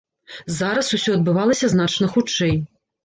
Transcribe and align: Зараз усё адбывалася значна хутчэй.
Зараз 0.59 0.89
усё 0.97 1.11
адбывалася 1.17 1.69
значна 1.75 2.11
хутчэй. 2.15 2.57